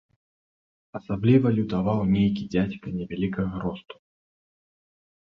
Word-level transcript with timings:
Асабліва 0.99 1.51
лютаваў 1.57 1.99
нейкі 2.15 2.45
дзядзька 2.53 2.87
невялікага 2.97 3.55
росту. 3.67 3.95